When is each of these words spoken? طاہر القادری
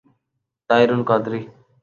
طاہر 0.69 0.89
القادری 0.97 1.41